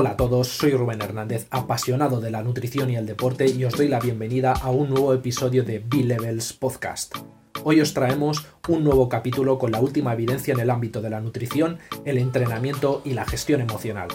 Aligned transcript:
Hola 0.00 0.10
a 0.10 0.16
todos, 0.16 0.46
soy 0.46 0.70
Rubén 0.74 1.02
Hernández, 1.02 1.48
apasionado 1.50 2.20
de 2.20 2.30
la 2.30 2.44
nutrición 2.44 2.88
y 2.88 2.94
el 2.94 3.04
deporte 3.04 3.48
y 3.48 3.64
os 3.64 3.74
doy 3.74 3.88
la 3.88 3.98
bienvenida 3.98 4.52
a 4.52 4.70
un 4.70 4.90
nuevo 4.90 5.12
episodio 5.12 5.64
de 5.64 5.80
B-Levels 5.80 6.52
Podcast. 6.52 7.16
Hoy 7.64 7.80
os 7.80 7.94
traemos 7.94 8.46
un 8.68 8.84
nuevo 8.84 9.08
capítulo 9.08 9.58
con 9.58 9.72
la 9.72 9.80
última 9.80 10.12
evidencia 10.12 10.54
en 10.54 10.60
el 10.60 10.70
ámbito 10.70 11.02
de 11.02 11.10
la 11.10 11.20
nutrición, 11.20 11.78
el 12.04 12.18
entrenamiento 12.18 13.02
y 13.04 13.14
la 13.14 13.24
gestión 13.24 13.60
emocional. 13.60 14.06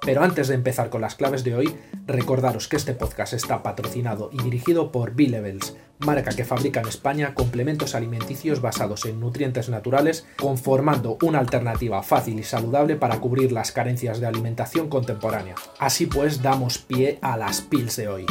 Pero 0.00 0.22
antes 0.22 0.48
de 0.48 0.54
empezar 0.54 0.88
con 0.88 1.02
las 1.02 1.16
claves 1.16 1.44
de 1.44 1.54
hoy, 1.54 1.76
recordaros 2.06 2.66
que 2.66 2.76
este 2.76 2.94
podcast 2.94 3.34
está 3.34 3.62
patrocinado 3.62 4.30
y 4.32 4.42
dirigido 4.42 4.90
por 4.90 5.14
B-Levels, 5.14 5.76
marca 5.98 6.30
que 6.30 6.44
fabrica 6.44 6.80
en 6.80 6.88
España 6.88 7.34
complementos 7.34 7.94
alimenticios 7.94 8.60
basados 8.60 9.04
en 9.06 9.20
nutrientes 9.20 9.68
naturales, 9.68 10.26
conformando 10.38 11.18
una 11.22 11.38
alternativa 11.38 12.02
fácil 12.02 12.38
y 12.38 12.42
saludable 12.42 12.96
para 12.96 13.18
cubrir 13.20 13.52
las 13.52 13.72
carencias 13.72 14.20
de 14.20 14.26
alimentación 14.26 14.88
contemporánea. 14.88 15.54
Así 15.78 16.06
pues, 16.06 16.42
damos 16.42 16.78
pie 16.78 17.18
a 17.22 17.36
las 17.36 17.60
pills 17.60 17.96
de 17.96 18.08
hoy. 18.08 18.26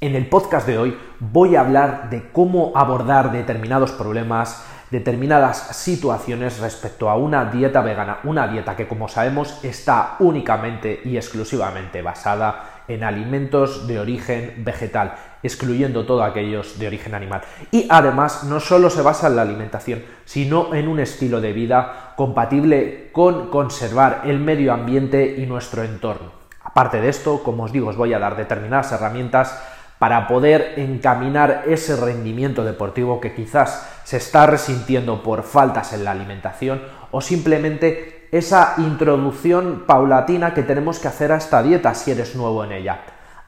En 0.00 0.14
el 0.14 0.28
podcast 0.28 0.66
de 0.66 0.78
hoy 0.78 0.96
voy 1.18 1.56
a 1.56 1.60
hablar 1.60 2.08
de 2.10 2.30
cómo 2.30 2.72
abordar 2.76 3.32
determinados 3.32 3.90
problemas 3.92 4.64
determinadas 4.90 5.76
situaciones 5.76 6.60
respecto 6.60 7.10
a 7.10 7.16
una 7.16 7.46
dieta 7.46 7.82
vegana, 7.82 8.20
una 8.24 8.48
dieta 8.48 8.74
que 8.74 8.88
como 8.88 9.08
sabemos 9.08 9.62
está 9.62 10.16
únicamente 10.20 11.00
y 11.04 11.16
exclusivamente 11.16 12.00
basada 12.00 12.77
en 12.88 13.04
alimentos 13.04 13.86
de 13.86 14.00
origen 14.00 14.54
vegetal, 14.58 15.14
excluyendo 15.42 16.06
todos 16.06 16.28
aquellos 16.28 16.78
de 16.78 16.86
origen 16.86 17.14
animal. 17.14 17.42
Y 17.70 17.86
además 17.88 18.44
no 18.44 18.60
solo 18.60 18.90
se 18.90 19.02
basa 19.02 19.28
en 19.28 19.36
la 19.36 19.42
alimentación, 19.42 20.02
sino 20.24 20.74
en 20.74 20.88
un 20.88 21.00
estilo 21.00 21.40
de 21.40 21.52
vida 21.52 22.14
compatible 22.16 23.10
con 23.12 23.50
conservar 23.50 24.22
el 24.24 24.38
medio 24.38 24.72
ambiente 24.72 25.36
y 25.38 25.46
nuestro 25.46 25.84
entorno. 25.84 26.32
Aparte 26.64 27.00
de 27.00 27.08
esto, 27.08 27.42
como 27.42 27.64
os 27.64 27.72
digo, 27.72 27.88
os 27.88 27.96
voy 27.96 28.12
a 28.12 28.18
dar 28.18 28.36
determinadas 28.36 28.92
herramientas 28.92 29.58
para 29.98 30.28
poder 30.28 30.74
encaminar 30.76 31.64
ese 31.66 31.96
rendimiento 31.96 32.64
deportivo 32.64 33.20
que 33.20 33.34
quizás 33.34 33.88
se 34.04 34.16
está 34.16 34.46
resintiendo 34.46 35.22
por 35.22 35.42
faltas 35.42 35.92
en 35.92 36.04
la 36.04 36.12
alimentación 36.12 36.82
o 37.10 37.20
simplemente 37.20 38.17
esa 38.30 38.74
introducción 38.78 39.84
paulatina 39.86 40.54
que 40.54 40.62
tenemos 40.62 40.98
que 40.98 41.08
hacer 41.08 41.32
a 41.32 41.36
esta 41.36 41.62
dieta 41.62 41.94
si 41.94 42.10
eres 42.10 42.34
nuevo 42.34 42.64
en 42.64 42.72
ella. 42.72 43.00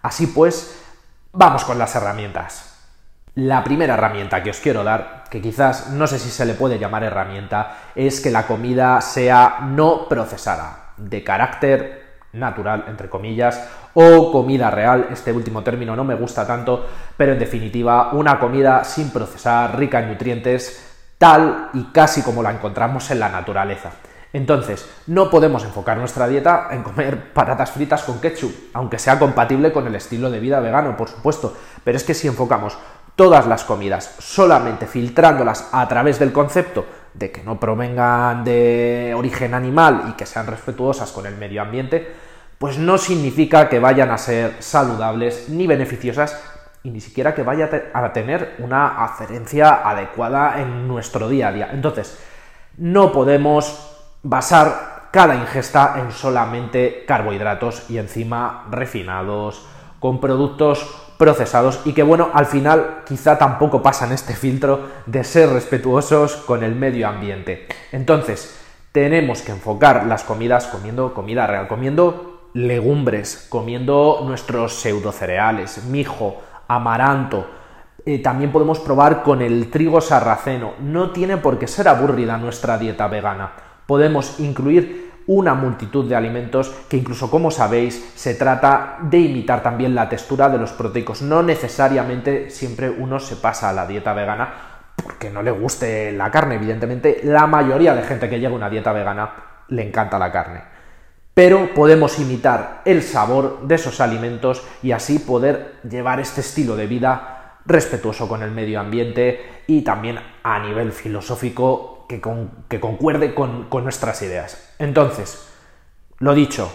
Así 0.03 0.29
pues, 0.29 0.81
vamos 1.33 1.65
con 1.65 1.79
las 1.79 1.95
herramientas. 1.95 2.67
La 3.35 3.63
primera 3.63 3.95
herramienta 3.95 4.43
que 4.43 4.51
os 4.51 4.59
quiero 4.59 4.83
dar, 4.83 5.25
que 5.31 5.41
quizás 5.41 5.91
no 5.91 6.07
sé 6.07 6.19
si 6.19 6.31
se 6.31 6.45
le 6.45 6.55
puede 6.55 6.79
llamar 6.79 7.05
herramienta, 7.05 7.77
es 7.95 8.21
que 8.21 8.31
la 8.31 8.47
comida 8.47 9.01
sea 9.01 9.61
no 9.63 10.09
procesada, 10.09 10.95
de 10.97 11.23
carácter 11.23 12.01
natural, 12.33 12.85
entre 12.89 13.09
comillas, 13.09 13.69
o 13.95 14.31
comida 14.33 14.71
real, 14.71 15.09
este 15.11 15.33
último 15.33 15.63
término 15.63 15.97
no 15.97 16.05
me 16.05 16.15
gusta 16.15 16.47
tanto, 16.47 16.87
pero 17.17 17.33
en 17.33 17.39
definitiva 17.39 18.13
una 18.13 18.39
comida 18.39 18.85
sin 18.85 19.11
procesar, 19.11 19.77
rica 19.79 20.01
en 20.01 20.09
nutrientes, 20.09 21.15
tal 21.19 21.71
y 21.75 21.85
casi 21.93 22.23
como 22.23 22.43
la 22.43 22.51
encontramos 22.51 23.11
en 23.11 23.21
la 23.21 23.29
naturaleza. 23.29 23.91
Entonces, 24.33 24.89
no 25.07 25.29
podemos 25.29 25.65
enfocar 25.65 25.99
nuestra 25.99 26.29
dieta 26.29 26.69
en 26.71 26.83
comer 26.83 27.33
patatas 27.33 27.73
fritas 27.73 28.05
con 28.05 28.21
ketchup, 28.21 28.55
aunque 28.75 28.99
sea 28.99 29.19
compatible 29.19 29.73
con 29.73 29.87
el 29.87 29.95
estilo 29.97 30.31
de 30.31 30.39
vida 30.39 30.61
vegano, 30.61 30.97
por 30.97 31.09
supuesto, 31.09 31.57
pero 31.83 31.97
es 31.97 32.05
que 32.05 32.15
si 32.15 32.29
enfocamos 32.29 32.79
todas 33.17 33.47
las 33.47 33.65
comidas 33.65 34.15
solamente 34.19 34.87
filtrándolas 34.87 35.69
a 35.73 35.87
través 35.89 36.19
del 36.19 36.33
concepto 36.33 36.87
de 37.13 37.33
que 37.33 37.43
no 37.43 37.59
provengan 37.59 38.45
de 38.45 39.15
origen 39.17 39.53
animal 39.53 40.05
y 40.11 40.13
que 40.13 40.27
sean 40.27 40.47
respetuosas 40.47 41.11
con 41.11 41.27
el 41.27 41.37
medio 41.37 41.61
ambiente, 41.61 42.15
pues 42.59 42.79
no 42.79 42.99
significa 42.99 43.69
que 43.69 43.81
vayan 43.81 44.11
a 44.11 44.19
ser 44.19 44.57
saludables 44.61 45.49
ni 45.49 45.67
beneficiosas 45.67 46.41
y 46.83 46.91
ni 46.91 47.01
siquiera 47.01 47.35
que 47.35 47.43
vaya 47.43 47.69
a 47.93 48.13
tener 48.13 48.55
una 48.59 49.05
aferencia 49.05 49.83
adecuada 49.89 50.61
en 50.61 50.87
nuestro 50.87 51.29
día 51.29 51.49
a 51.49 51.53
día. 51.53 51.71
Entonces, 51.73 52.19
no 52.77 53.13
podemos 53.13 53.90
basar 54.23 55.09
cada 55.11 55.35
ingesta 55.35 55.97
en 55.99 56.13
solamente 56.13 57.05
carbohidratos 57.07 57.91
y 57.91 57.99
encima 57.99 58.67
refinados, 58.71 59.67
con 59.99 60.21
productos 60.21 61.11
procesados 61.19 61.81
y 61.85 61.93
que 61.93 62.03
bueno, 62.03 62.31
al 62.33 62.47
final 62.47 63.03
quizá 63.07 63.37
tampoco 63.37 63.83
pasan 63.83 64.13
este 64.13 64.35
filtro 64.35 64.89
de 65.07 65.23
ser 65.25 65.51
respetuosos 65.51 66.37
con 66.37 66.63
el 66.63 66.75
medio 66.75 67.09
ambiente. 67.09 67.67
Entonces, 67.93 68.59
tenemos 68.93 69.43
que 69.43 69.53
enfocar 69.53 70.07
las 70.07 70.25
comidas 70.25 70.67
comiendo 70.67 71.13
comida 71.13 71.47
real, 71.47 71.69
comiendo 71.69 72.49
legumbres, 72.55 73.47
comiendo 73.49 74.23
nuestros 74.25 74.75
pseudocereales, 74.81 75.85
mijo, 75.85 76.41
amaranto. 76.69 77.47
Eh, 78.07 78.19
también 78.21 78.51
podemos 78.51 78.81
probar 78.81 79.23
con 79.23 79.43
el 79.43 79.71
trigo 79.71 80.01
sarraceno. 80.01 80.73
No 80.81 81.11
tiene 81.11 81.37
por 81.37 81.59
qué 81.59 81.69
ser 81.69 81.87
aburrida 81.89 82.39
nuestra 82.39 82.79
dieta 82.79 83.07
vegana. 83.09 83.53
Podemos 83.91 84.39
incluir 84.39 85.11
una 85.27 85.53
multitud 85.53 86.09
de 86.09 86.15
alimentos 86.15 86.73
que 86.89 86.97
incluso 86.97 87.29
como 87.29 87.51
sabéis 87.51 88.13
se 88.15 88.37
trata 88.37 88.99
de 89.03 89.19
imitar 89.19 89.65
también 89.65 89.97
la 89.97 90.09
textura 90.09 90.49
de 90.49 90.59
los 90.59 90.71
proteicos. 90.71 91.23
No 91.23 91.43
necesariamente 91.43 92.51
siempre 92.51 92.89
uno 92.89 93.19
se 93.19 93.35
pasa 93.35 93.69
a 93.69 93.73
la 93.73 93.89
dieta 93.89 94.13
vegana 94.13 94.93
porque 94.95 95.29
no 95.29 95.43
le 95.43 95.51
guste 95.51 96.13
la 96.13 96.31
carne. 96.31 96.55
Evidentemente 96.55 97.23
la 97.25 97.49
mayoría 97.49 97.93
de 97.97 98.05
gente 98.05 98.31
que 98.31 98.39
llega 98.39 98.53
a 98.53 98.55
una 98.55 98.71
dieta 98.71 98.93
vegana 98.93 99.29
le 99.67 99.89
encanta 99.89 100.21
la 100.21 100.31
carne 100.31 100.63
pero 101.35 101.75
podemos 101.75 102.21
imitar 102.21 102.83
el 102.85 103.03
sabor 103.03 103.63
de 103.63 103.75
esos 103.75 104.01
alimentos 104.01 104.63
y 104.85 104.93
así 104.93 105.19
poder 105.19 105.81
llevar 105.83 106.21
este 106.21 106.43
estilo 106.43 106.77
de 106.77 106.87
vida 106.87 107.57
respetuoso 107.67 108.29
con 108.29 108.45
el 108.45 108.53
medio 108.53 108.79
ambiente 108.79 109.63
y 109.67 109.83
también 109.83 110.21
a 110.45 110.59
nivel 110.61 110.93
filosófico 110.93 112.00
que, 112.19 112.81
concuerde 112.81 113.35
con, 113.35 113.69
nuestras 113.85 114.23
ideas. 114.23 114.75
Entonces, 114.79 115.49
lo 116.19 116.35
dicho, 116.35 116.73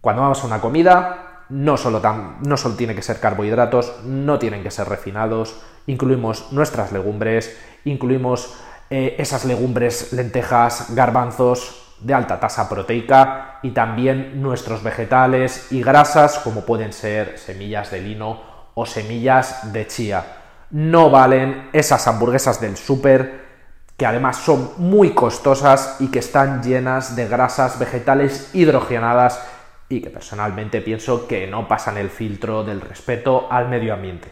cuando 0.00 0.22
vamos 0.22 0.42
a 0.42 0.46
una 0.46 0.60
comida, 0.60 1.44
no 1.50 1.76
solo, 1.76 2.00
no 2.40 2.56
solo 2.56 2.74
tiene 2.76 2.94
que 2.94 3.02
ser 3.02 3.20
carbohidratos, 3.20 4.04
no 4.04 4.38
tienen 4.38 4.62
que 4.62 4.70
ser 4.70 4.88
refinados, 4.88 5.60
incluimos 5.86 6.52
nuestras 6.52 6.92
legumbres, 6.92 7.58
incluimos 7.84 8.54
eh, 8.88 9.16
esas 9.18 9.44
legumbres, 9.44 10.12
lentejas, 10.14 10.94
garbanzos, 10.94 11.84
de 12.00 12.14
alta 12.14 12.38
tasa 12.38 12.68
proteica 12.68 13.58
y 13.62 13.72
también 13.72 14.40
nuestros 14.40 14.84
vegetales 14.84 15.72
y 15.72 15.82
grasas 15.82 16.38
como 16.38 16.64
pueden 16.64 16.92
ser 16.92 17.38
semillas 17.38 17.90
de 17.90 18.00
lino 18.00 18.40
o 18.74 18.86
semillas 18.86 19.72
de 19.72 19.86
chía. 19.88 20.24
No 20.70 21.10
valen 21.10 21.70
esas 21.72 22.06
hamburguesas 22.06 22.60
del 22.60 22.76
súper 22.76 23.47
que 23.98 24.06
además 24.06 24.36
son 24.36 24.70
muy 24.78 25.10
costosas 25.10 25.96
y 25.98 26.06
que 26.06 26.20
están 26.20 26.62
llenas 26.62 27.16
de 27.16 27.26
grasas 27.26 27.80
vegetales 27.80 28.54
hidrogenadas 28.54 29.44
y 29.88 30.00
que 30.00 30.08
personalmente 30.08 30.80
pienso 30.80 31.26
que 31.26 31.48
no 31.48 31.66
pasan 31.66 31.98
el 31.98 32.08
filtro 32.08 32.62
del 32.62 32.80
respeto 32.80 33.48
al 33.50 33.68
medio 33.68 33.92
ambiente. 33.92 34.28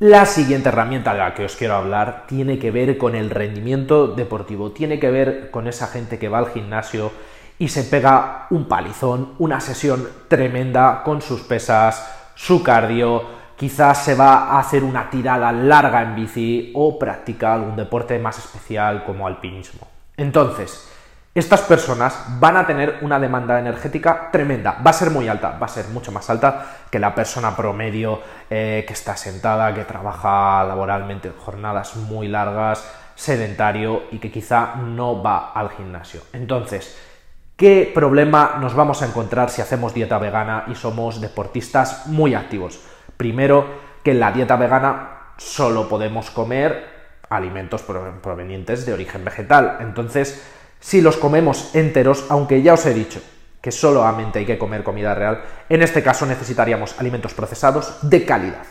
La 0.00 0.26
siguiente 0.26 0.70
herramienta 0.70 1.12
de 1.12 1.20
la 1.20 1.34
que 1.34 1.44
os 1.44 1.54
quiero 1.54 1.76
hablar 1.76 2.24
tiene 2.26 2.58
que 2.58 2.72
ver 2.72 2.98
con 2.98 3.14
el 3.14 3.30
rendimiento 3.30 4.08
deportivo, 4.08 4.72
tiene 4.72 4.98
que 4.98 5.10
ver 5.12 5.50
con 5.52 5.68
esa 5.68 5.86
gente 5.86 6.18
que 6.18 6.28
va 6.28 6.38
al 6.38 6.50
gimnasio 6.50 7.12
y 7.60 7.68
se 7.68 7.84
pega 7.84 8.48
un 8.50 8.66
palizón, 8.66 9.34
una 9.38 9.60
sesión 9.60 10.06
tremenda 10.26 11.02
con 11.04 11.22
sus 11.22 11.42
pesas, 11.42 12.12
su 12.34 12.64
cardio, 12.64 13.22
quizás 13.56 14.04
se 14.04 14.14
va 14.14 14.50
a 14.50 14.58
hacer 14.58 14.84
una 14.84 15.08
tirada 15.10 15.50
larga 15.50 16.02
en 16.02 16.14
bici 16.14 16.72
o 16.74 16.98
practica 16.98 17.54
algún 17.54 17.76
deporte 17.76 18.18
más 18.18 18.38
especial 18.38 19.04
como 19.04 19.26
alpinismo. 19.26 19.88
Entonces, 20.16 20.88
estas 21.34 21.60
personas 21.62 22.18
van 22.38 22.56
a 22.56 22.66
tener 22.66 22.98
una 23.02 23.20
demanda 23.20 23.58
energética 23.58 24.30
tremenda, 24.30 24.78
va 24.84 24.90
a 24.90 24.94
ser 24.94 25.10
muy 25.10 25.28
alta, 25.28 25.58
va 25.60 25.66
a 25.66 25.68
ser 25.68 25.88
mucho 25.88 26.10
más 26.10 26.30
alta 26.30 26.64
que 26.90 26.98
la 26.98 27.14
persona 27.14 27.54
promedio 27.54 28.20
eh, 28.48 28.84
que 28.86 28.94
está 28.94 29.16
sentada, 29.16 29.74
que 29.74 29.84
trabaja 29.84 30.64
laboralmente 30.64 31.32
jornadas 31.36 31.96
muy 31.96 32.28
largas, 32.28 32.90
sedentario 33.14 34.04
y 34.12 34.18
que 34.18 34.30
quizá 34.30 34.76
no 34.76 35.22
va 35.22 35.52
al 35.52 35.68
gimnasio. 35.70 36.22
Entonces, 36.32 36.96
¿qué 37.54 37.90
problema 37.94 38.56
nos 38.58 38.74
vamos 38.74 39.02
a 39.02 39.06
encontrar 39.06 39.50
si 39.50 39.60
hacemos 39.60 39.92
dieta 39.92 40.18
vegana 40.18 40.64
y 40.68 40.74
somos 40.74 41.20
deportistas 41.20 42.06
muy 42.06 42.34
activos? 42.34 42.80
Primero, 43.16 43.66
que 44.02 44.12
en 44.12 44.20
la 44.20 44.32
dieta 44.32 44.56
vegana 44.56 45.32
solo 45.36 45.88
podemos 45.88 46.30
comer 46.30 46.96
alimentos 47.28 47.82
provenientes 47.82 48.86
de 48.86 48.92
origen 48.92 49.24
vegetal. 49.24 49.78
Entonces, 49.80 50.46
si 50.80 51.00
los 51.00 51.16
comemos 51.16 51.74
enteros, 51.74 52.26
aunque 52.28 52.62
ya 52.62 52.74
os 52.74 52.86
he 52.86 52.94
dicho 52.94 53.20
que 53.60 53.72
solamente 53.72 54.38
hay 54.38 54.46
que 54.46 54.58
comer 54.58 54.84
comida 54.84 55.14
real, 55.14 55.42
en 55.68 55.82
este 55.82 56.02
caso 56.02 56.24
necesitaríamos 56.26 57.00
alimentos 57.00 57.34
procesados 57.34 57.98
de 58.02 58.24
calidad. 58.24 58.62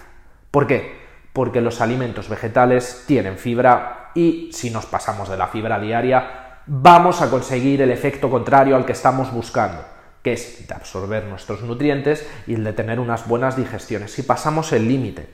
¿Por 0.52 0.68
qué? 0.68 1.04
Porque 1.34 1.60
los 1.60 1.82
alimentos 1.82 2.30
vegetales 2.30 3.04
tienen 3.06 3.38
fibra 3.38 4.12
y 4.16 4.50
si 4.54 4.70
nos 4.70 4.86
pasamos 4.86 5.28
de 5.28 5.36
la 5.36 5.48
fibra 5.48 5.80
diaria, 5.80 6.62
vamos 6.66 7.22
a 7.22 7.30
conseguir 7.30 7.82
el 7.82 7.92
efecto 7.92 8.30
contrario 8.30 8.78
al 8.78 8.86
que 8.86 8.94
estamos 8.94 9.34
buscando, 9.34 9.84
que 10.26 10.34
es 10.34 10.68
de 10.68 10.74
absorber 10.74 11.26
nuestros 11.26 11.62
nutrientes 11.62 12.28
y 12.48 12.56
el 12.56 12.64
de 12.64 12.74
tener 12.74 13.00
unas 13.00 13.28
buenas 13.28 13.56
digestiones. 13.56 14.12
Si 14.12 14.24
pasamos 14.24 14.74
el 14.74 14.88
límite 14.88 15.30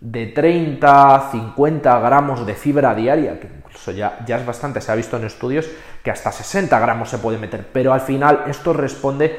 de 0.00 0.28
30, 0.28 1.28
50 1.32 2.00
gramos 2.00 2.46
de 2.46 2.54
fibra 2.54 2.94
diaria, 2.94 3.38
que 3.38 3.46
incluso 3.46 3.90
ya, 3.90 4.24
ya 4.26 4.38
es 4.38 4.46
bastante, 4.46 4.80
se 4.80 4.90
ha 4.90 4.94
visto 4.94 5.18
en 5.18 5.24
estudios 5.24 5.68
que 6.02 6.10
hasta 6.10 6.32
60 6.32 6.80
gramos 6.80 7.10
se 7.10 7.18
puede 7.18 7.36
meter, 7.36 7.68
pero 7.70 7.92
al 7.92 8.00
final 8.00 8.44
esto 8.46 8.72
responde 8.72 9.38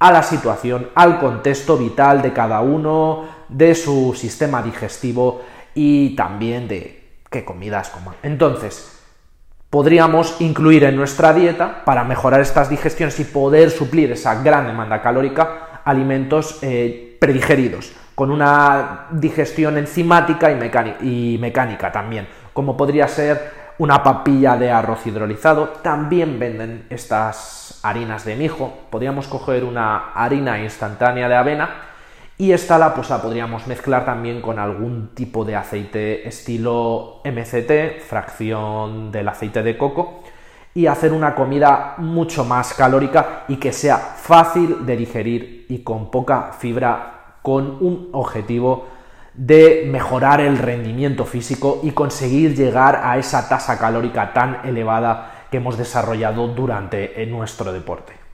a 0.00 0.10
la 0.10 0.24
situación, 0.24 0.88
al 0.96 1.20
contexto 1.20 1.78
vital 1.78 2.20
de 2.20 2.32
cada 2.32 2.62
uno, 2.62 3.28
de 3.48 3.76
su 3.76 4.12
sistema 4.16 4.60
digestivo 4.60 5.42
y 5.72 6.16
también 6.16 6.66
de 6.66 7.20
qué 7.30 7.44
comidas 7.44 7.90
coman. 7.90 8.16
Entonces, 8.24 8.95
podríamos 9.76 10.40
incluir 10.40 10.84
en 10.84 10.96
nuestra 10.96 11.34
dieta, 11.34 11.84
para 11.84 12.02
mejorar 12.02 12.40
estas 12.40 12.70
digestiones 12.70 13.20
y 13.20 13.24
poder 13.24 13.70
suplir 13.70 14.10
esa 14.10 14.42
gran 14.42 14.66
demanda 14.66 15.02
calórica, 15.02 15.82
alimentos 15.84 16.60
eh, 16.62 17.18
predigeridos, 17.20 17.92
con 18.14 18.30
una 18.30 19.08
digestión 19.10 19.76
enzimática 19.76 20.50
y 21.02 21.36
mecánica 21.38 21.92
también, 21.92 22.26
como 22.54 22.74
podría 22.74 23.06
ser 23.06 23.50
una 23.76 24.02
papilla 24.02 24.56
de 24.56 24.70
arroz 24.70 25.06
hidrolizado. 25.06 25.68
También 25.82 26.38
venden 26.38 26.86
estas 26.88 27.78
harinas 27.82 28.24
de 28.24 28.34
mijo. 28.34 28.72
Podríamos 28.88 29.26
coger 29.26 29.62
una 29.62 30.12
harina 30.14 30.58
instantánea 30.58 31.28
de 31.28 31.36
avena 31.36 31.68
y 32.38 32.52
esta 32.52 32.78
la, 32.78 32.94
pues, 32.94 33.08
la 33.08 33.22
podríamos 33.22 33.66
mezclar 33.66 34.04
también 34.04 34.42
con 34.42 34.58
algún 34.58 35.14
tipo 35.14 35.44
de 35.44 35.56
aceite 35.56 36.28
estilo 36.28 37.22
MCT, 37.24 38.00
fracción 38.06 39.10
del 39.10 39.28
aceite 39.28 39.62
de 39.62 39.78
coco, 39.78 40.22
y 40.74 40.86
hacer 40.86 41.12
una 41.12 41.34
comida 41.34 41.94
mucho 41.96 42.44
más 42.44 42.74
calórica 42.74 43.44
y 43.48 43.56
que 43.56 43.72
sea 43.72 43.96
fácil 43.96 44.84
de 44.84 44.96
digerir 44.96 45.66
y 45.70 45.78
con 45.78 46.10
poca 46.10 46.52
fibra, 46.58 47.38
con 47.40 47.78
un 47.80 48.10
objetivo 48.12 48.86
de 49.32 49.88
mejorar 49.90 50.40
el 50.42 50.58
rendimiento 50.58 51.24
físico 51.24 51.80
y 51.82 51.92
conseguir 51.92 52.54
llegar 52.54 53.00
a 53.02 53.16
esa 53.16 53.48
tasa 53.48 53.78
calórica 53.78 54.34
tan 54.34 54.66
elevada 54.66 55.46
que 55.50 55.56
hemos 55.56 55.78
desarrollado 55.78 56.48
durante 56.48 57.24
nuestro 57.26 57.72
deporte. 57.72 58.25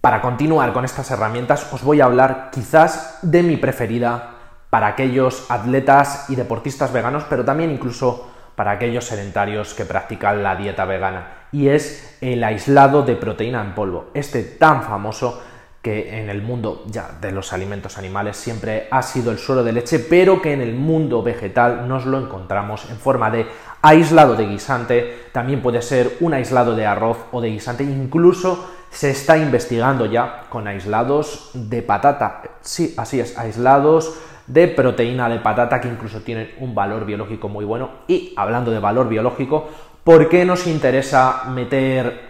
Para 0.00 0.22
continuar 0.22 0.72
con 0.72 0.84
estas 0.84 1.10
herramientas 1.10 1.72
os 1.72 1.82
voy 1.82 2.00
a 2.00 2.04
hablar 2.04 2.50
quizás 2.52 3.18
de 3.22 3.42
mi 3.42 3.56
preferida 3.56 4.30
para 4.70 4.86
aquellos 4.86 5.50
atletas 5.50 6.30
y 6.30 6.36
deportistas 6.36 6.92
veganos, 6.92 7.24
pero 7.28 7.44
también 7.44 7.72
incluso 7.72 8.30
para 8.54 8.70
aquellos 8.70 9.04
sedentarios 9.04 9.74
que 9.74 9.84
practican 9.84 10.44
la 10.44 10.54
dieta 10.54 10.84
vegana, 10.84 11.46
y 11.50 11.68
es 11.68 12.16
el 12.20 12.44
aislado 12.44 13.02
de 13.02 13.16
proteína 13.16 13.60
en 13.60 13.74
polvo, 13.74 14.10
este 14.14 14.42
tan 14.44 14.84
famoso 14.84 15.42
que 15.82 16.18
en 16.20 16.28
el 16.28 16.42
mundo 16.42 16.84
ya 16.86 17.12
de 17.20 17.30
los 17.30 17.52
alimentos 17.52 17.98
animales 17.98 18.36
siempre 18.36 18.88
ha 18.90 19.02
sido 19.02 19.30
el 19.30 19.38
suero 19.38 19.62
de 19.62 19.72
leche, 19.72 20.00
pero 20.00 20.42
que 20.42 20.52
en 20.52 20.60
el 20.60 20.74
mundo 20.74 21.22
vegetal 21.22 21.86
nos 21.86 22.04
lo 22.04 22.18
encontramos 22.18 22.90
en 22.90 22.96
forma 22.96 23.30
de 23.30 23.46
aislado 23.80 24.34
de 24.34 24.46
guisante, 24.46 25.26
también 25.32 25.62
puede 25.62 25.82
ser 25.82 26.16
un 26.20 26.34
aislado 26.34 26.74
de 26.74 26.86
arroz 26.86 27.18
o 27.30 27.40
de 27.40 27.50
guisante, 27.50 27.84
incluso 27.84 28.68
se 28.90 29.10
está 29.10 29.38
investigando 29.38 30.06
ya 30.06 30.46
con 30.48 30.66
aislados 30.66 31.50
de 31.54 31.82
patata. 31.82 32.42
Sí, 32.60 32.94
así 32.96 33.20
es, 33.20 33.38
aislados 33.38 34.18
de 34.46 34.66
proteína 34.66 35.28
de 35.28 35.38
patata 35.38 35.80
que 35.80 35.88
incluso 35.88 36.22
tienen 36.22 36.54
un 36.58 36.74
valor 36.74 37.04
biológico 37.04 37.48
muy 37.48 37.64
bueno. 37.64 37.90
Y 38.08 38.32
hablando 38.36 38.70
de 38.70 38.78
valor 38.78 39.08
biológico, 39.08 39.68
¿por 40.02 40.28
qué 40.28 40.44
nos 40.44 40.66
interesa 40.66 41.44
meter 41.50 42.27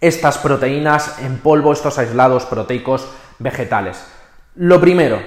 estas 0.00 0.38
proteínas 0.38 1.18
en 1.20 1.38
polvo, 1.38 1.72
estos 1.72 1.98
aislados 1.98 2.46
proteicos 2.46 3.08
vegetales. 3.38 4.06
Lo 4.54 4.80
primero, 4.80 5.20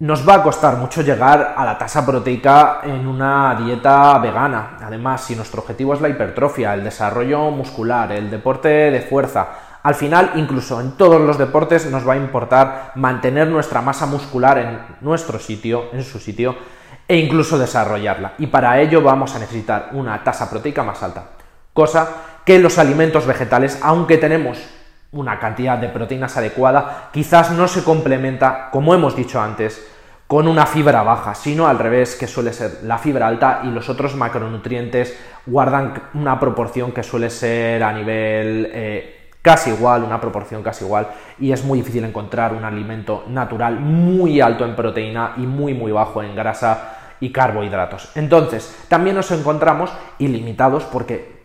nos 0.00 0.26
va 0.26 0.36
a 0.36 0.42
costar 0.42 0.76
mucho 0.76 1.02
llegar 1.02 1.54
a 1.56 1.64
la 1.64 1.76
tasa 1.76 2.06
proteica 2.06 2.80
en 2.84 3.06
una 3.06 3.54
dieta 3.54 4.18
vegana. 4.18 4.78
Además, 4.80 5.22
si 5.24 5.36
nuestro 5.36 5.60
objetivo 5.60 5.92
es 5.92 6.00
la 6.00 6.08
hipertrofia, 6.08 6.72
el 6.72 6.82
desarrollo 6.82 7.50
muscular, 7.50 8.10
el 8.12 8.30
deporte 8.30 8.68
de 8.68 9.00
fuerza, 9.02 9.48
al 9.82 9.94
final, 9.94 10.32
incluso 10.36 10.80
en 10.80 10.92
todos 10.92 11.20
los 11.20 11.38
deportes, 11.38 11.90
nos 11.90 12.06
va 12.06 12.14
a 12.14 12.16
importar 12.16 12.92
mantener 12.94 13.48
nuestra 13.48 13.80
masa 13.82 14.06
muscular 14.06 14.58
en 14.58 14.78
nuestro 15.00 15.38
sitio, 15.38 15.90
en 15.92 16.04
su 16.04 16.18
sitio, 16.18 16.56
e 17.06 17.16
incluso 17.16 17.58
desarrollarla. 17.58 18.34
Y 18.38 18.46
para 18.46 18.80
ello 18.80 19.02
vamos 19.02 19.34
a 19.34 19.38
necesitar 19.38 19.90
una 19.92 20.22
tasa 20.22 20.48
proteica 20.48 20.82
más 20.82 21.02
alta. 21.02 21.24
Cosa 21.72 22.08
que 22.50 22.58
los 22.58 22.78
alimentos 22.78 23.26
vegetales, 23.26 23.78
aunque 23.80 24.18
tenemos 24.18 24.58
una 25.12 25.38
cantidad 25.38 25.78
de 25.78 25.88
proteínas 25.88 26.36
adecuada, 26.36 27.10
quizás 27.12 27.52
no 27.52 27.68
se 27.68 27.84
complementa, 27.84 28.70
como 28.72 28.92
hemos 28.92 29.14
dicho 29.14 29.40
antes, 29.40 29.88
con 30.26 30.48
una 30.48 30.66
fibra 30.66 31.04
baja, 31.04 31.36
sino 31.36 31.68
al 31.68 31.78
revés, 31.78 32.16
que 32.16 32.26
suele 32.26 32.52
ser 32.52 32.80
la 32.82 32.98
fibra 32.98 33.28
alta 33.28 33.60
y 33.62 33.68
los 33.68 33.88
otros 33.88 34.16
macronutrientes 34.16 35.16
guardan 35.46 35.94
una 36.14 36.40
proporción 36.40 36.90
que 36.90 37.04
suele 37.04 37.30
ser 37.30 37.84
a 37.84 37.92
nivel 37.92 38.68
eh, 38.74 39.28
casi 39.40 39.70
igual, 39.70 40.02
una 40.02 40.20
proporción 40.20 40.60
casi 40.64 40.84
igual, 40.84 41.06
y 41.38 41.52
es 41.52 41.64
muy 41.64 41.78
difícil 41.78 42.04
encontrar 42.04 42.52
un 42.52 42.64
alimento 42.64 43.26
natural 43.28 43.78
muy 43.78 44.40
alto 44.40 44.64
en 44.64 44.74
proteína 44.74 45.34
y 45.36 45.42
muy 45.42 45.72
muy 45.72 45.92
bajo 45.92 46.20
en 46.20 46.34
grasa 46.34 46.96
y 47.20 47.30
carbohidratos. 47.30 48.10
Entonces, 48.16 48.76
también 48.88 49.14
nos 49.14 49.30
encontramos 49.30 49.92
ilimitados 50.18 50.82
porque 50.82 51.39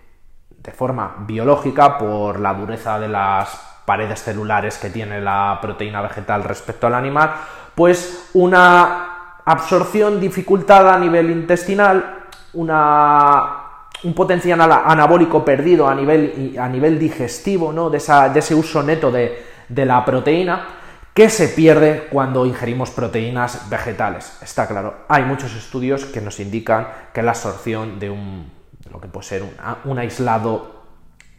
de 0.66 0.72
forma 0.72 1.16
biológica 1.20 1.98
por 1.98 2.40
la 2.40 2.54
dureza 2.54 3.00
de 3.00 3.08
las 3.08 3.76
paredes 3.86 4.24
celulares 4.24 4.78
que 4.80 4.90
tiene 4.90 5.22
la 5.22 5.60
proteína 5.62 6.02
vegetal 6.02 6.44
respecto 6.44 6.88
al 6.88 6.96
animal, 6.96 7.34
pues 7.76 8.32
una 8.34 9.42
absorción 9.46 10.20
dificultada 10.20 10.96
a 10.96 11.00
nivel 11.00 11.30
intestinal, 11.30 12.24
una, 12.54 13.44
un 14.04 14.14
potencial 14.16 14.60
anabólico 14.60 15.46
perdido 15.46 15.88
a 15.88 15.94
nivel, 15.94 16.56
a 16.60 16.68
nivel 16.68 16.98
digestivo, 16.98 17.72
¿no? 17.72 17.92
de, 17.92 18.02
de 18.34 18.40
ese 18.40 18.56
uso 18.56 18.82
neto 18.82 19.12
de, 19.12 19.46
de 19.70 19.86
la 19.86 20.04
proteína, 20.04 20.66
que 21.14 21.30
se 21.30 21.50
pierde 21.50 22.08
cuando 22.12 22.46
ingerimos 22.46 22.90
proteínas 22.90 23.70
vegetales. 23.70 24.38
Está 24.42 24.68
claro, 24.68 24.96
hay 25.08 25.24
muchos 25.24 25.56
estudios 25.56 26.06
que 26.06 26.22
nos 26.22 26.40
indican 26.40 26.88
que 27.14 27.22
la 27.22 27.32
absorción 27.32 28.00
de 28.00 28.10
un 28.10 28.52
lo 28.92 29.00
que 29.00 29.08
puede 29.08 29.26
ser 29.26 29.44
un, 29.86 30.00
aislado, 30.00 30.84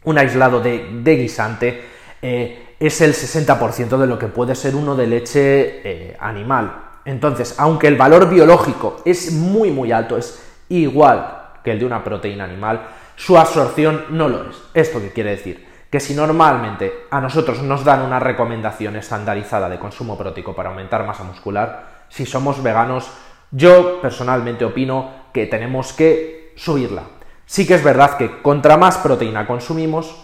un 0.03 0.17
aislado 0.17 0.59
de, 0.59 1.15
guisante, 1.15 1.83
eh, 2.21 2.75
es 2.79 3.01
el 3.01 3.13
60% 3.13 3.97
de 3.97 4.07
lo 4.07 4.19
que 4.19 4.27
puede 4.27 4.55
ser 4.55 4.75
uno 4.75 4.95
de 4.95 5.07
leche 5.07 5.81
eh, 5.83 6.17
animal. 6.19 6.83
Entonces, 7.05 7.55
aunque 7.57 7.87
el 7.87 7.95
valor 7.95 8.29
biológico 8.29 8.97
es 9.05 9.31
muy 9.31 9.71
muy 9.71 9.91
alto, 9.91 10.17
es 10.17 10.43
igual 10.69 11.37
que 11.63 11.71
el 11.71 11.79
de 11.79 11.85
una 11.85 12.03
proteína 12.03 12.43
animal, 12.43 12.87
su 13.15 13.37
absorción 13.37 14.05
no 14.09 14.29
lo 14.29 14.49
es. 14.49 14.61
¿Esto 14.73 14.99
qué 15.01 15.11
quiere 15.11 15.31
decir? 15.31 15.65
Que 15.89 15.99
si 15.99 16.13
normalmente 16.13 16.93
a 17.09 17.21
nosotros 17.21 17.63
nos 17.63 17.83
dan 17.83 18.01
una 18.01 18.19
recomendación 18.19 18.95
estandarizada 18.97 19.69
de 19.69 19.79
consumo 19.79 20.17
proteico 20.17 20.55
para 20.55 20.69
aumentar 20.69 21.05
masa 21.05 21.23
muscular, 21.23 22.05
si 22.09 22.25
somos 22.25 22.61
veganos, 22.61 23.09
yo 23.51 24.01
personalmente 24.01 24.65
opino 24.65 25.09
que 25.33 25.45
tenemos 25.45 25.93
que 25.93 26.53
subirla. 26.55 27.03
Sí 27.47 27.65
que 27.65 27.75
es 27.75 27.83
verdad 27.83 28.17
que 28.17 28.41
contra 28.41 28.75
más 28.75 28.97
proteína 28.97 29.47
consumimos, 29.47 30.15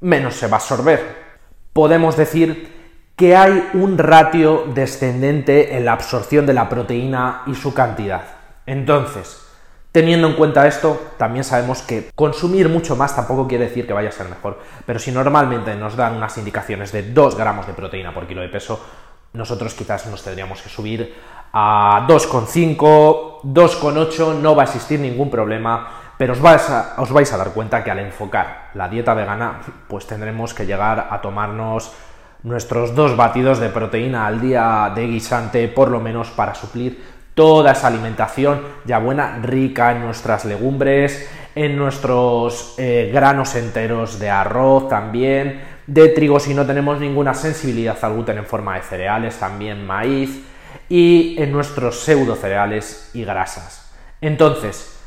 menos 0.00 0.34
se 0.34 0.46
va 0.46 0.58
a 0.58 0.60
absorber. 0.60 1.22
Podemos 1.72 2.16
decir 2.16 2.72
que 3.16 3.34
hay 3.34 3.68
un 3.74 3.98
ratio 3.98 4.66
descendente 4.72 5.76
en 5.76 5.84
la 5.84 5.92
absorción 5.92 6.46
de 6.46 6.54
la 6.54 6.68
proteína 6.68 7.42
y 7.48 7.56
su 7.56 7.74
cantidad. 7.74 8.22
Entonces, 8.64 9.44
teniendo 9.90 10.28
en 10.28 10.34
cuenta 10.34 10.68
esto, 10.68 11.14
también 11.18 11.42
sabemos 11.42 11.82
que 11.82 12.10
consumir 12.14 12.68
mucho 12.68 12.94
más 12.94 13.16
tampoco 13.16 13.48
quiere 13.48 13.64
decir 13.64 13.84
que 13.84 13.92
vaya 13.92 14.10
a 14.10 14.12
ser 14.12 14.28
mejor, 14.28 14.60
pero 14.86 15.00
si 15.00 15.10
normalmente 15.10 15.74
nos 15.74 15.96
dan 15.96 16.14
unas 16.14 16.38
indicaciones 16.38 16.92
de 16.92 17.10
2 17.12 17.36
gramos 17.36 17.66
de 17.66 17.74
proteína 17.74 18.14
por 18.14 18.28
kilo 18.28 18.40
de 18.40 18.48
peso, 18.48 18.80
nosotros 19.32 19.74
quizás 19.74 20.06
nos 20.06 20.22
tendríamos 20.22 20.60
que 20.62 20.68
subir 20.68 21.14
a 21.52 22.06
2,5, 22.08 23.42
2,8, 23.42 24.38
no 24.40 24.54
va 24.54 24.62
a 24.62 24.66
existir 24.66 24.98
ningún 25.00 25.30
problema 25.30 26.02
pero 26.22 26.34
os 26.34 26.40
vais, 26.40 26.62
a, 26.70 26.94
os 27.02 27.10
vais 27.10 27.26
a 27.32 27.36
dar 27.36 27.50
cuenta 27.50 27.82
que 27.82 27.90
al 27.90 27.98
enfocar 27.98 28.70
la 28.74 28.88
dieta 28.88 29.12
vegana, 29.12 29.58
pues 29.88 30.06
tendremos 30.06 30.54
que 30.54 30.66
llegar 30.66 31.08
a 31.10 31.20
tomarnos 31.20 31.92
nuestros 32.44 32.94
dos 32.94 33.16
batidos 33.16 33.58
de 33.58 33.70
proteína 33.70 34.28
al 34.28 34.40
día 34.40 34.92
de 34.94 35.06
guisante, 35.08 35.66
por 35.66 35.90
lo 35.90 35.98
menos 35.98 36.30
para 36.30 36.54
suplir 36.54 37.02
toda 37.34 37.72
esa 37.72 37.88
alimentación 37.88 38.62
ya 38.84 38.98
buena, 38.98 39.40
rica 39.42 39.90
en 39.90 40.02
nuestras 40.02 40.44
legumbres, 40.44 41.28
en 41.56 41.76
nuestros 41.76 42.76
eh, 42.78 43.10
granos 43.12 43.56
enteros 43.56 44.20
de 44.20 44.30
arroz 44.30 44.88
también, 44.88 45.60
de 45.86 46.08
trigo 46.08 46.40
si 46.40 46.54
no 46.54 46.66
tenemos 46.66 47.00
ninguna 47.00 47.34
sensibilidad 47.34 47.98
al 48.02 48.14
gluten 48.14 48.38
en 48.38 48.46
forma 48.46 48.76
de 48.76 48.82
cereales, 48.82 49.36
también 49.38 49.86
maíz, 49.86 50.42
y 50.88 51.36
en 51.38 51.52
nuestros 51.52 52.00
pseudo 52.00 52.36
cereales 52.36 53.10
y 53.14 53.24
grasas. 53.24 53.92
Entonces, 54.20 54.98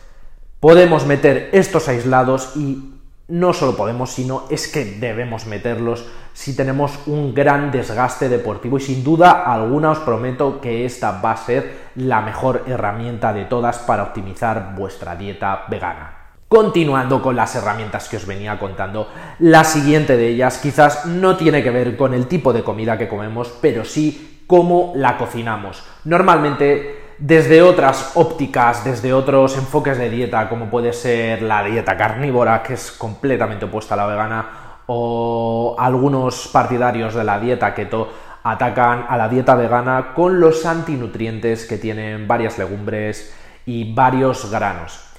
podemos 0.60 1.06
meter 1.06 1.50
estos 1.54 1.88
aislados 1.88 2.56
y 2.56 2.92
no 3.28 3.54
solo 3.54 3.76
podemos, 3.76 4.12
sino 4.12 4.44
es 4.50 4.68
que 4.68 4.86
debemos 4.86 5.48
meterlos 5.48 6.06
si 6.34 6.56
tenemos 6.56 7.00
un 7.08 7.34
gran 7.34 7.72
desgaste 7.72 8.30
deportivo 8.30 8.78
y 8.78 8.82
sin 8.82 9.04
duda 9.04 9.52
alguna 9.52 9.92
os 9.92 10.00
prometo 10.00 10.60
que 10.60 10.86
esta 10.86 11.22
va 11.22 11.32
a 11.32 11.38
ser 11.38 11.92
la 11.96 12.22
mejor 12.22 12.64
herramienta 12.68 13.34
de 13.34 13.46
todas 13.46 13.80
para 13.80 14.04
optimizar 14.04 14.76
vuestra 14.76 15.16
dieta 15.16 15.66
vegana. 15.70 16.25
Continuando 16.48 17.24
con 17.24 17.36
las 17.36 17.56
herramientas 17.56 18.08
que 18.08 18.18
os 18.18 18.28
venía 18.28 18.60
contando, 18.60 19.10
la 19.40 19.64
siguiente 19.64 20.16
de 20.16 20.28
ellas 20.28 20.60
quizás 20.60 21.08
no 21.08 21.38
tiene 21.38 21.64
que 21.64 21.72
ver 21.72 21.98
con 21.98 22.14
el 22.14 22.28
tipo 22.28 22.54
de 22.54 22.64
comida 22.64 22.98
que 22.98 23.08
comemos, 23.08 23.52
pero 23.62 23.84
sí 23.84 24.44
cómo 24.46 24.94
la 24.96 25.18
cocinamos. 25.18 25.84
Normalmente 26.04 27.06
desde 27.18 27.62
otras 27.62 28.12
ópticas, 28.16 28.84
desde 28.84 29.14
otros 29.14 29.58
enfoques 29.58 29.98
de 29.98 30.10
dieta, 30.10 30.48
como 30.50 30.70
puede 30.70 30.94
ser 30.94 31.42
la 31.42 31.64
dieta 31.64 31.98
carnívora, 31.98 32.62
que 32.62 32.74
es 32.74 32.92
completamente 32.92 33.66
opuesta 33.66 33.96
a 33.96 33.98
la 33.98 34.06
vegana, 34.06 34.50
o 34.88 35.76
algunos 35.80 36.48
partidarios 36.50 37.16
de 37.16 37.24
la 37.24 37.40
dieta 37.40 37.74
keto 37.74 38.12
atacan 38.44 39.08
a 39.10 39.18
la 39.18 39.28
dieta 39.28 39.56
vegana 39.56 40.14
con 40.14 40.40
los 40.40 40.66
antinutrientes 40.68 41.66
que 41.66 41.78
tienen 41.78 42.28
varias 42.28 42.60
legumbres 42.60 43.36
y 43.66 43.96
varios 43.96 44.52
granos. 44.52 45.15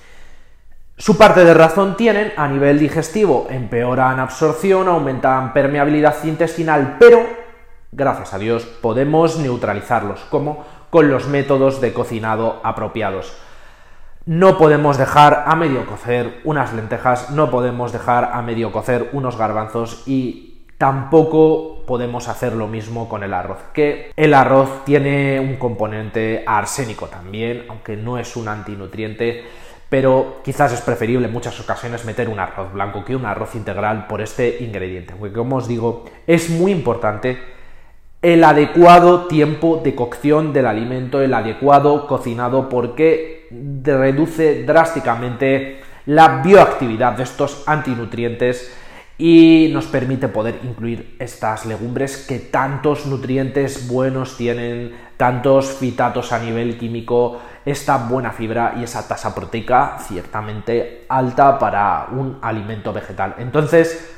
Su 0.99 1.19
parte 1.19 1.45
de 1.45 1.53
razón 1.53 1.97
tienen 1.97 2.33
a 2.39 2.49
nivel 2.49 2.79
digestivo, 2.79 3.47
empeoran 3.51 4.19
absorción, 4.19 4.89
aumentan 4.89 5.53
permeabilidad 5.53 6.25
intestinal, 6.25 6.97
pero 6.99 7.23
gracias 7.93 8.33
a 8.33 8.39
Dios 8.39 8.65
podemos 8.65 9.39
neutralizarlos. 9.39 10.21
como 10.31 10.65
con 10.89 11.11
los 11.11 11.29
métodos 11.29 11.83
de 11.83 11.93
cocinado 11.93 12.61
apropiados. 12.63 13.37
No 14.25 14.57
podemos 14.57 14.97
dejar 14.97 15.45
a 15.47 15.55
medio 15.55 15.85
cocer 15.85 16.41
unas 16.45 16.73
lentejas, 16.73 17.31
no 17.31 17.51
podemos 17.51 17.93
dejar 17.93 18.31
a 18.33 18.41
medio 18.41 18.73
cocer 18.73 19.11
unos 19.13 19.37
garbanzos 19.37 20.03
y 20.07 20.65
tampoco 20.79 21.85
podemos 21.87 22.29
hacer 22.29 22.55
lo 22.55 22.67
mismo 22.69 23.09
con 23.09 23.23
el 23.23 23.35
arroz, 23.35 23.59
que 23.73 24.13
el 24.17 24.33
arroz 24.33 24.85
tiene 24.85 25.39
un 25.41 25.57
componente 25.57 26.45
arsénico 26.47 27.07
también, 27.07 27.67
aunque 27.69 27.97
no 27.97 28.19
es 28.19 28.37
un 28.37 28.49
antinutriente, 28.49 29.45
pero 29.89 30.41
quizás 30.45 30.73
es 30.73 30.81
preferible 30.81 31.27
en 31.27 31.33
muchas 31.33 31.59
ocasiones 31.61 32.05
meter 32.05 32.29
un 32.29 32.41
arroz 32.41 32.73
blanco 32.73 33.05
que 33.05 33.15
un 33.15 33.25
arroz 33.25 33.55
integral 33.55 34.07
por 34.07 34.21
este 34.21 34.59
ingrediente, 34.61 35.15
porque 35.19 35.35
como 35.35 35.57
os 35.57 35.69
digo, 35.69 36.05
es 36.27 36.51
muy 36.51 36.73
importante 36.73 37.39
el 38.23 38.43
adecuado 38.43 39.27
tiempo 39.27 39.81
de 39.85 39.95
cocción 39.95 40.53
del 40.53 40.67
alimento, 40.67 41.23
el 41.23 41.33
adecuado 41.33 42.07
cocinado, 42.07 42.69
porque 42.69 43.47
reduce 43.85 44.65
drásticamente 44.65 45.81
la 46.07 46.43
bioactividad 46.43 47.13
de 47.13 47.23
estos 47.23 47.63
antinutrientes 47.69 48.75
y 49.19 49.71
nos 49.73 49.87
permite 49.87 50.29
poder 50.29 50.61
incluir 50.63 51.17
estas 51.19 51.65
legumbres 51.65 52.27
que 52.27 52.39
tantos 52.39 53.07
nutrientes 53.07 53.89
buenos 53.89 54.37
tienen, 54.37 54.95
tantos 55.17 55.73
fitatos 55.73 56.33
a 56.33 56.39
nivel 56.39 56.77
químico, 56.77 57.41
esta 57.65 57.97
buena 57.97 58.33
fibra 58.33 58.75
y 58.79 58.85
esa 58.85 59.09
tasa 59.09 59.35
proteica 59.35 59.97
ciertamente 60.01 61.07
alta 61.09 61.59
para 61.59 62.09
un 62.13 62.39
alimento 62.43 62.93
vegetal. 62.93 63.35
Entonces, 63.39 64.15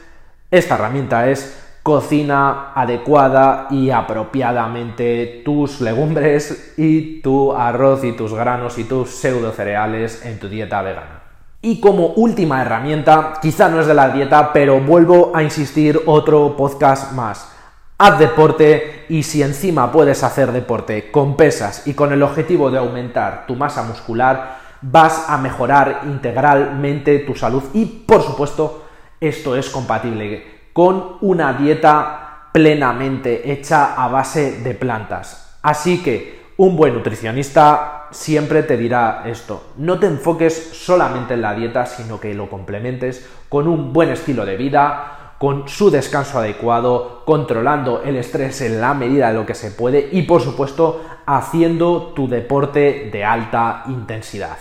esta 0.50 0.74
herramienta 0.74 1.28
es 1.30 1.64
cocina 1.82 2.72
adecuada 2.74 3.68
y 3.70 3.90
apropiadamente 3.90 5.42
tus 5.44 5.80
legumbres 5.80 6.74
y 6.76 7.22
tu 7.22 7.52
arroz 7.54 8.04
y 8.04 8.12
tus 8.12 8.34
granos 8.34 8.78
y 8.78 8.84
tus 8.84 9.10
pseudo 9.10 9.52
cereales 9.52 10.26
en 10.26 10.38
tu 10.38 10.48
dieta 10.48 10.82
vegana. 10.82 11.27
Y 11.60 11.80
como 11.80 12.08
última 12.08 12.62
herramienta, 12.62 13.34
quizá 13.42 13.68
no 13.68 13.80
es 13.80 13.86
de 13.88 13.94
la 13.94 14.10
dieta, 14.10 14.52
pero 14.52 14.80
vuelvo 14.80 15.32
a 15.34 15.42
insistir 15.42 16.00
otro 16.06 16.56
podcast 16.56 17.12
más. 17.12 17.52
Haz 17.98 18.20
deporte 18.20 19.06
y 19.08 19.24
si 19.24 19.42
encima 19.42 19.90
puedes 19.90 20.22
hacer 20.22 20.52
deporte 20.52 21.10
con 21.10 21.36
pesas 21.36 21.84
y 21.88 21.94
con 21.94 22.12
el 22.12 22.22
objetivo 22.22 22.70
de 22.70 22.78
aumentar 22.78 23.44
tu 23.48 23.56
masa 23.56 23.82
muscular, 23.82 24.58
vas 24.82 25.28
a 25.28 25.36
mejorar 25.38 26.02
integralmente 26.04 27.18
tu 27.20 27.34
salud 27.34 27.64
y 27.74 27.86
por 27.86 28.22
supuesto 28.22 28.84
esto 29.20 29.56
es 29.56 29.68
compatible 29.68 30.70
con 30.72 31.16
una 31.22 31.54
dieta 31.54 32.50
plenamente 32.52 33.50
hecha 33.50 33.94
a 33.94 34.06
base 34.06 34.60
de 34.60 34.74
plantas. 34.74 35.58
Así 35.60 36.04
que 36.04 36.37
un 36.58 36.76
buen 36.76 36.92
nutricionista 36.92 38.08
siempre 38.10 38.64
te 38.64 38.76
dirá 38.76 39.22
esto, 39.26 39.62
no 39.76 40.00
te 40.00 40.06
enfoques 40.06 40.70
solamente 40.72 41.34
en 41.34 41.42
la 41.42 41.54
dieta, 41.54 41.86
sino 41.86 42.18
que 42.18 42.34
lo 42.34 42.50
complementes 42.50 43.24
con 43.48 43.68
un 43.68 43.92
buen 43.92 44.10
estilo 44.10 44.44
de 44.44 44.56
vida, 44.56 45.34
con 45.38 45.68
su 45.68 45.88
descanso 45.88 46.40
adecuado, 46.40 47.22
controlando 47.24 48.02
el 48.02 48.16
estrés 48.16 48.60
en 48.60 48.80
la 48.80 48.92
medida 48.92 49.28
de 49.28 49.34
lo 49.34 49.46
que 49.46 49.54
se 49.54 49.70
puede 49.70 50.08
y 50.10 50.22
por 50.22 50.42
supuesto 50.42 51.00
haciendo 51.26 52.12
tu 52.14 52.28
deporte 52.28 53.08
de 53.12 53.24
alta 53.24 53.84
intensidad. 53.86 54.58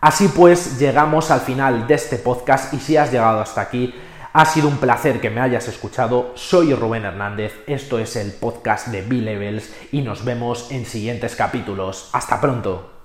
Así 0.00 0.28
pues, 0.34 0.80
llegamos 0.80 1.30
al 1.30 1.40
final 1.40 1.86
de 1.86 1.94
este 1.94 2.16
podcast 2.16 2.74
y 2.74 2.78
si 2.78 2.96
has 2.96 3.12
llegado 3.12 3.40
hasta 3.40 3.60
aquí, 3.60 3.94
ha 4.32 4.44
sido 4.44 4.68
un 4.68 4.78
placer 4.78 5.20
que 5.20 5.30
me 5.30 5.40
hayas 5.40 5.68
escuchado. 5.68 6.32
Soy 6.36 6.74
Rubén 6.74 7.04
Hernández, 7.04 7.52
esto 7.66 7.98
es 7.98 8.16
el 8.16 8.32
podcast 8.32 8.88
de 8.88 9.02
B-Levels 9.02 9.72
y 9.92 10.02
nos 10.02 10.24
vemos 10.24 10.70
en 10.70 10.86
siguientes 10.86 11.34
capítulos. 11.34 12.10
Hasta 12.12 12.40
pronto. 12.40 12.99